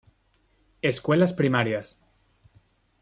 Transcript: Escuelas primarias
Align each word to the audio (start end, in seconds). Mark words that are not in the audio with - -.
Escuelas 0.81 1.31
primarias 1.31 2.01